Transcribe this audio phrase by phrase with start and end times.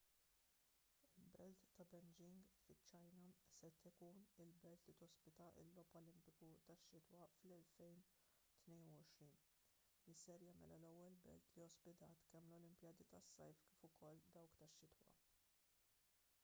[1.23, 3.25] il-belt ta' beijing fiċ-ċina
[3.57, 9.29] se tkun il-belt li tospita l-logħob olimpiku tax-xitwa fl-2022
[10.09, 15.13] li se jagħmilha l-ewwel belt li ospitat kemm l-olimpjadi tas-sajf kif ukoll dawk tax-xitwa